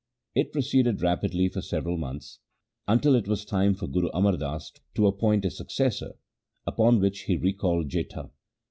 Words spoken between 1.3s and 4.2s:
for several months until it was time for Guru